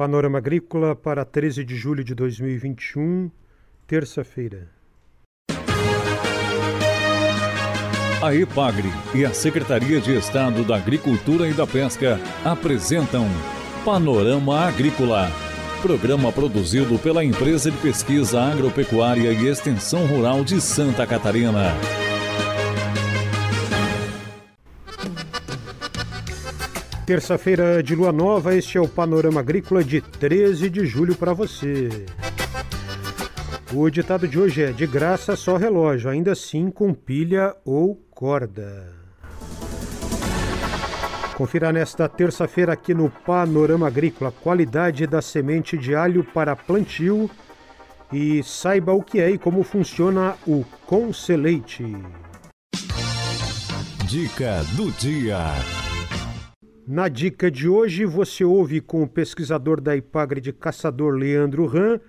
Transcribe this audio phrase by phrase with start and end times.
[0.00, 3.30] Panorama Agrícola para 13 de julho de 2021,
[3.86, 4.70] terça-feira.
[8.22, 13.26] A EPAGRE e a Secretaria de Estado da Agricultura e da Pesca apresentam
[13.84, 15.30] Panorama Agrícola,
[15.82, 21.74] programa produzido pela Empresa de Pesquisa Agropecuária e Extensão Rural de Santa Catarina.
[27.10, 32.06] Terça-feira de lua nova, este é o Panorama Agrícola de 13 de julho para você.
[33.74, 38.94] O ditado de hoje é: de graça só relógio, ainda assim com pilha ou corda.
[41.34, 47.28] Confira nesta terça-feira aqui no Panorama Agrícola qualidade da semente de alho para plantio
[48.12, 51.92] e saiba o que é e como funciona o Conceleite.
[54.06, 55.89] Dica do dia.
[56.92, 62.00] Na dica de hoje, você ouve com o pesquisador da Ipagre de Caçador Leandro Ram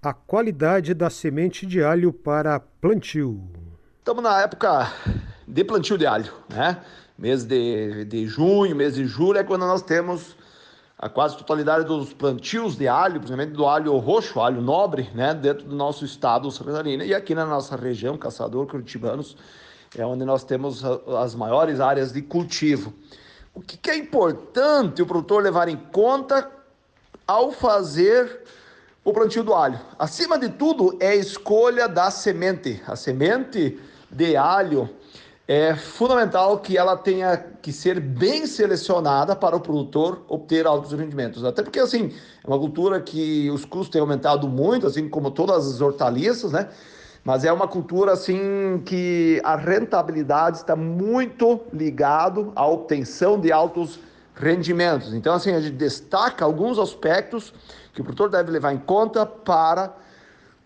[0.00, 3.42] a qualidade da semente de alho para plantio.
[3.98, 4.88] Estamos na época
[5.48, 6.80] de plantio de alho, né?
[7.18, 10.36] Mês de, de junho, mês de julho é quando nós temos
[10.96, 15.34] a quase totalidade dos plantios de alho, principalmente do alho roxo, alho nobre, né?
[15.34, 19.36] Dentro do nosso estado, Santa Catarina, e aqui na nossa região, Caçador, Curitibanos,
[19.98, 20.84] é onde nós temos
[21.20, 22.94] as maiores áreas de cultivo.
[23.54, 26.50] O que, é importante o produtor levar em conta
[27.24, 28.40] ao fazer
[29.04, 29.78] o plantio do alho?
[29.96, 32.82] Acima de tudo, é a escolha da semente.
[32.84, 33.78] A semente
[34.10, 34.90] de alho
[35.46, 41.44] é fundamental que ela tenha que ser bem selecionada para o produtor obter altos rendimentos.
[41.44, 45.68] Até porque, assim, é uma cultura que os custos têm aumentado muito, assim como todas
[45.68, 46.70] as hortaliças, né?
[47.24, 53.98] Mas é uma cultura assim que a rentabilidade está muito ligado à obtenção de altos
[54.34, 55.14] rendimentos.
[55.14, 57.54] Então assim a gente destaca alguns aspectos
[57.94, 59.94] que o produtor deve levar em conta para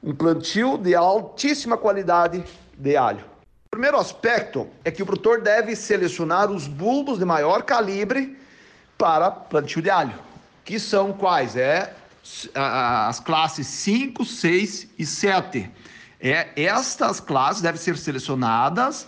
[0.02, 2.42] um plantio de altíssima qualidade
[2.76, 3.24] de alho.
[3.66, 8.36] O primeiro aspecto é que o produtor deve selecionar os bulbos de maior calibre
[8.96, 10.14] para plantio de alho,
[10.64, 11.54] que são quais?
[11.54, 11.94] É
[12.54, 15.70] as classes 5, 6 e 7.
[16.20, 19.06] É, estas classes devem ser selecionadas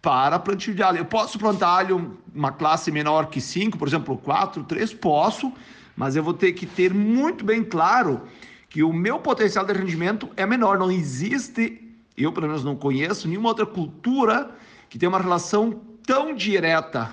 [0.00, 0.98] para plantio de alho.
[0.98, 5.52] Eu posso plantar alho uma classe menor que 5, por exemplo, 4, 3, posso,
[5.96, 8.22] mas eu vou ter que ter muito bem claro
[8.68, 10.78] que o meu potencial de rendimento é menor.
[10.78, 11.80] Não existe,
[12.16, 14.50] eu pelo menos não conheço, nenhuma outra cultura
[14.88, 17.10] que tenha uma relação tão direta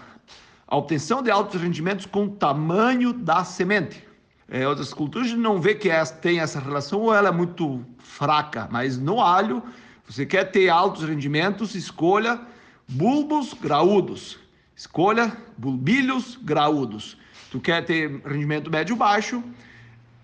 [0.72, 4.08] a obtenção de altos rendimentos com o tamanho da semente.
[4.54, 5.88] É, outras culturas não vê que
[6.22, 9.64] tem essa relação ou ela é muito fraca, mas no alho,
[10.06, 12.38] você quer ter altos rendimentos, escolha
[12.86, 14.38] bulbos graúdos,
[14.76, 17.18] escolha bulbilhos graúdos.
[17.50, 19.42] Tu quer ter rendimento médio-baixo,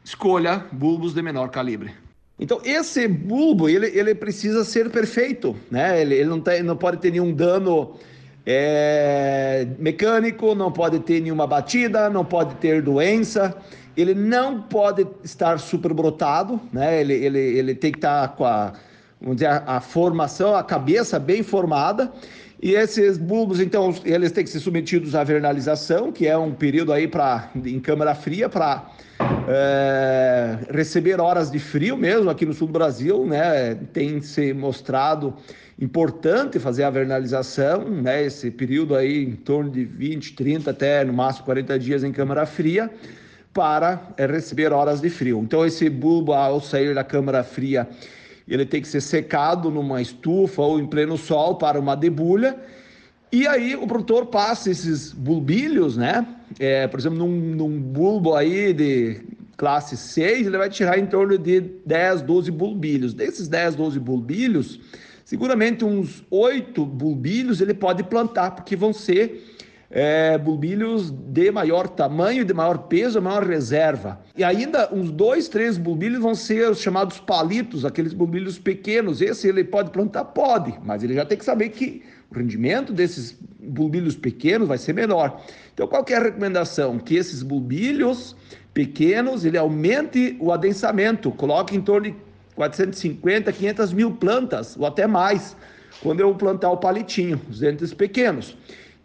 [0.03, 1.93] escolha bulbos de menor calibre.
[2.37, 6.01] Então, esse bulbo, ele, ele precisa ser perfeito, né?
[6.01, 7.97] Ele, ele não, tem, não pode ter nenhum dano
[8.47, 13.55] é, mecânico, não pode ter nenhuma batida, não pode ter doença
[13.97, 17.01] ele não pode estar superbrotado, né?
[17.01, 18.73] Ele, ele, ele tem que estar com a,
[19.33, 22.11] dizer, a, a formação, a cabeça bem formada.
[22.61, 26.93] E esses bulbos, então, eles têm que ser submetidos à vernalização, que é um período
[26.93, 28.87] aí para em câmara fria para
[29.47, 33.75] é, receber horas de frio mesmo aqui no sul do Brasil, né?
[33.93, 35.33] Tem se mostrado
[35.79, 38.25] importante fazer a vernalização, né?
[38.25, 42.45] Esse período aí em torno de 20, 30 até no máximo 40 dias em câmara
[42.45, 42.91] fria
[43.53, 45.39] para é, receber horas de frio.
[45.41, 47.87] Então esse bulbo ao sair da câmara fria,
[48.47, 52.57] ele tem que ser secado numa estufa ou em pleno sol para uma debulha.
[53.31, 56.25] E aí o produtor passa esses bulbilhos, né?
[56.59, 59.21] É, por exemplo, num, num bulbo aí de
[59.57, 63.13] classe 6, ele vai tirar em torno de 10, 12 bulbilhos.
[63.13, 64.79] Desses 10, 12 bulbilhos,
[65.25, 69.43] seguramente uns 8 bulbilhos ele pode plantar, porque vão ser
[69.89, 74.19] é, bulbilhos de maior tamanho, de maior peso, maior reserva.
[74.37, 79.21] E ainda uns dois, três bulbilhos vão ser os chamados palitos, aqueles bulbilhos pequenos.
[79.21, 80.25] Esse ele pode plantar?
[80.25, 83.37] Pode, mas ele já tem que saber que o rendimento desses
[83.67, 85.41] bulbilhos pequenos vai ser menor.
[85.73, 86.97] Então, qual é a recomendação?
[86.97, 88.35] Que esses bulbilhos
[88.73, 92.15] pequenos, ele aumente o adensamento, coloque em torno de
[92.55, 95.55] 450, 500 mil plantas, ou até mais,
[96.01, 98.57] quando eu plantar o palitinho, os dentes pequenos.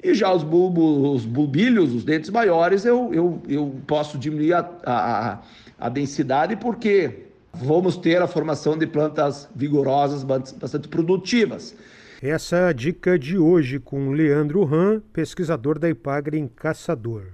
[0.03, 4.69] E já os bulbos, os bulbilhos, os dentes maiores, eu, eu, eu posso diminuir a,
[4.85, 5.39] a,
[5.79, 11.75] a densidade porque vamos ter a formação de plantas vigorosas, bastante produtivas.
[12.23, 17.25] Essa é a dica de hoje com Leandro Ram, pesquisador da Ipagre em Caçador.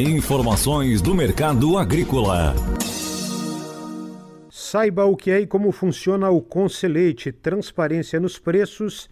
[0.00, 2.54] Informações do mercado agrícola.
[4.50, 9.10] Saiba o que é e como funciona o Conselheite, transparência nos preços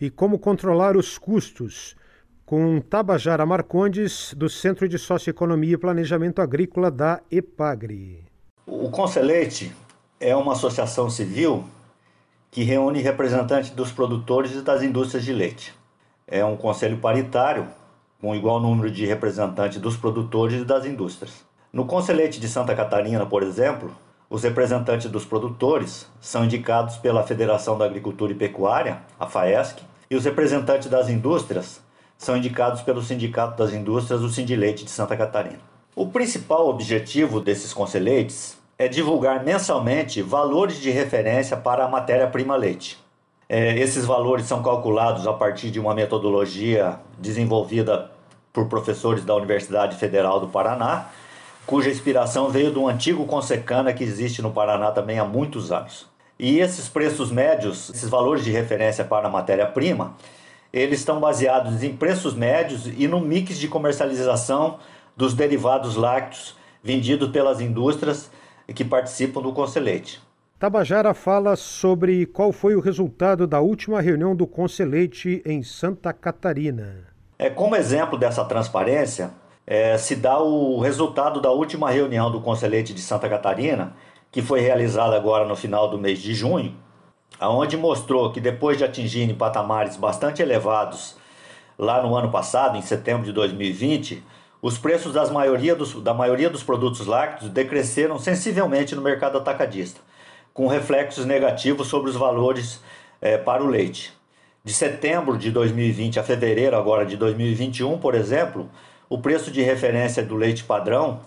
[0.00, 1.94] e como controlar os custos.
[2.46, 8.24] Com Tabajara Marcondes, do Centro de Socioeconomia e Planejamento Agrícola da EPAGRE.
[8.66, 9.76] O Conselheite
[10.18, 11.68] é uma associação civil
[12.50, 15.74] que reúne representantes dos produtores e das indústrias de leite.
[16.26, 17.68] É um conselho paritário
[18.20, 21.44] com igual número de representantes dos produtores e das indústrias.
[21.72, 23.94] No Conselheite de Santa Catarina, por exemplo,
[24.28, 30.16] os representantes dos produtores são indicados pela Federação da Agricultura e Pecuária, a FAESC, e
[30.16, 31.80] os representantes das indústrias
[32.16, 35.60] são indicados pelo Sindicato das Indústrias, o Sindileite de Santa Catarina.
[35.94, 42.96] O principal objetivo desses conselheites é divulgar mensalmente valores de referência para a matéria-prima leite.
[43.48, 48.10] É, esses valores são calculados a partir de uma metodologia desenvolvida
[48.52, 51.06] por professores da Universidade Federal do Paraná,
[51.66, 56.06] cuja inspiração veio do antigo Consecana que existe no Paraná também há muitos anos.
[56.38, 60.14] E esses preços médios, esses valores de referência para a matéria-prima,
[60.72, 64.78] eles estão baseados em preços médios e no mix de comercialização
[65.16, 68.30] dos derivados lácteos vendidos pelas indústrias
[68.74, 70.20] que participam do Conselheite.
[70.58, 77.06] Tabajara fala sobre qual foi o resultado da última reunião do Conselheite em Santa Catarina.
[77.38, 79.30] É, como exemplo dessa transparência,
[79.64, 83.94] é, se dá o resultado da última reunião do Conselheite de Santa Catarina,
[84.32, 86.74] que foi realizada agora no final do mês de junho,
[87.38, 91.16] aonde mostrou que depois de atingirem patamares bastante elevados
[91.78, 94.24] lá no ano passado, em setembro de 2020,
[94.60, 100.00] os preços das maioria dos, da maioria dos produtos lácteos decresceram sensivelmente no mercado atacadista
[100.58, 102.82] com reflexos negativos sobre os valores
[103.20, 104.12] é, para o leite.
[104.64, 108.68] De setembro de 2020 a fevereiro agora de 2021, por exemplo,
[109.08, 111.20] o preço de referência do leite padrão,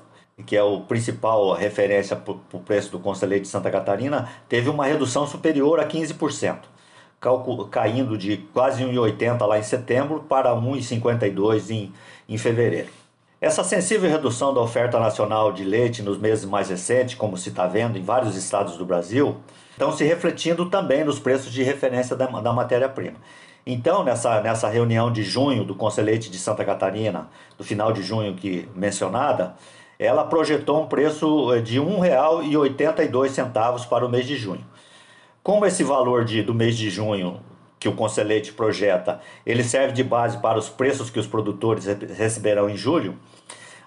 [0.45, 4.85] que é o principal referência para o preço do Conselheiro de Santa Catarina, teve uma
[4.85, 6.57] redução superior a 15%,
[7.71, 11.93] caindo de quase 1,80 lá em setembro para 1,52 em,
[12.27, 13.00] em fevereiro.
[13.41, 17.65] Essa sensível redução da oferta nacional de leite nos meses mais recentes, como se está
[17.65, 19.37] vendo em vários estados do Brasil,
[19.71, 23.17] estão se refletindo também nos preços de referência da, da matéria-prima.
[23.65, 28.35] Então, nessa, nessa reunião de junho do Conselheite de Santa Catarina, do final de junho
[28.35, 29.55] que mencionada,
[29.97, 34.63] ela projetou um preço eh, de R$ 1,82 para o mês de junho.
[35.41, 37.41] Como esse valor de, do mês de junho
[37.81, 42.69] que o Conselheite projeta, ele serve de base para os preços que os produtores receberão
[42.69, 43.17] em julho,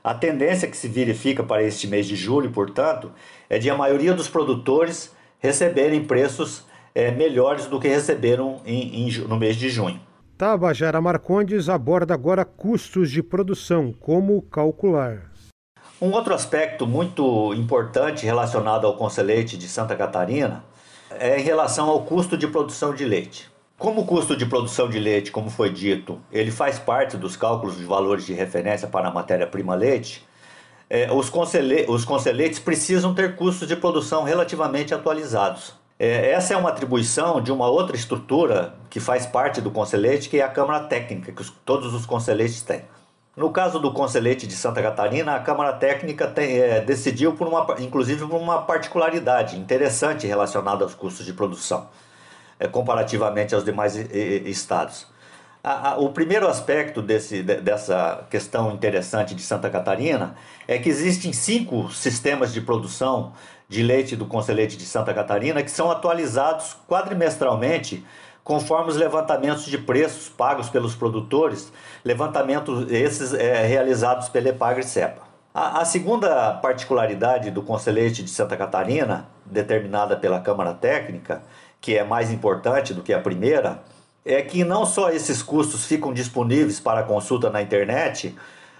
[0.02, 3.12] a tendência que se verifica para este mês de julho, portanto,
[3.48, 9.18] é de a maioria dos produtores receberem preços é, melhores do que receberam em, em,
[9.28, 10.00] no mês de junho.
[10.36, 15.30] Tabajara Marcondes aborda agora custos de produção, como calcular.
[16.02, 20.64] Um outro aspecto muito importante relacionado ao Conselheite de Santa Catarina
[21.12, 23.53] é em relação ao custo de produção de leite.
[23.76, 27.76] Como o custo de produção de leite, como foi dito, ele faz parte dos cálculos
[27.76, 30.24] de valores de referência para a matéria-prima leite,
[30.88, 35.74] é, os, conselhe os conselheiros precisam ter custos de produção relativamente atualizados.
[35.98, 40.38] É, essa é uma atribuição de uma outra estrutura que faz parte do conselheite, que
[40.38, 42.82] é a Câmara Técnica, que os, todos os conselheiros têm.
[43.36, 47.66] No caso do conselheite de Santa Catarina, a Câmara Técnica tem, é, decidiu, por uma,
[47.80, 51.88] inclusive, por uma particularidade interessante relacionada aos custos de produção.
[52.58, 55.06] É, comparativamente aos demais estados.
[55.98, 60.36] o primeiro aspecto desse, dessa questão interessante de Santa Catarina
[60.68, 63.32] é que existem cinco sistemas de produção
[63.68, 68.04] de leite do Conselheite de Santa Catarina que são atualizados quadrimestralmente
[68.44, 71.72] conforme os levantamentos de preços pagos pelos produtores,
[72.04, 75.22] levantamentos esses é, realizados pela Epagre-Cepa.
[75.52, 81.42] A, a, segunda particularidade do Conselheite de Santa Catarina, determinada pela Câmara Técnica,
[81.80, 83.82] que é mais importante do que a primeira,
[84.24, 88.34] é que não só esses custos ficam disponíveis para consulta na internet,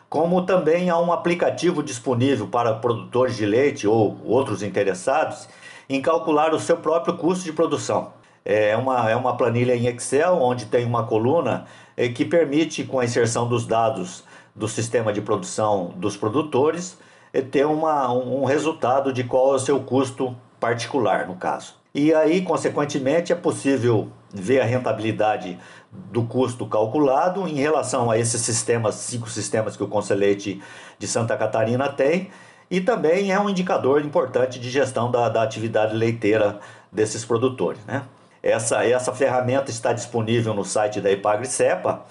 [0.08, 5.48] como também há um aplicativo disponível para produtores de leite ou outros interessados
[5.88, 8.12] em calcular o seu próprio custo de produção.
[8.44, 11.66] É uma, é uma planilha em Excel onde tem uma coluna
[11.96, 16.96] é, que permite, com a inserção dos dados do sistema de produção dos produtores,
[17.32, 21.74] é, ter uma, um resultado de qual é o seu custo particular, no caso.
[21.94, 25.58] E aí, consequentemente, é possível ver a rentabilidade
[25.92, 30.62] do custo calculado em relação a esses sistemas, cinco sistemas que o Conselheite
[30.98, 32.30] de Santa Catarina tem,
[32.70, 36.58] e também é um indicador importante de gestão da, da atividade leiteira
[36.90, 37.84] desses produtores.
[37.84, 38.02] Né?
[38.42, 42.06] Essa, essa ferramenta está disponível no site da Ipagre-Cepa,